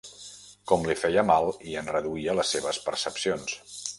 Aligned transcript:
Com 0.71 0.85
li 0.91 0.95
feia 1.01 1.25
mal, 1.31 1.51
i 1.73 1.77
en 1.83 1.93
reduïa 1.95 2.37
les 2.39 2.57
seves 2.57 2.83
percepcions. 2.89 3.57